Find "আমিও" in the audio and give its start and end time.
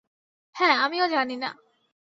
0.77-1.05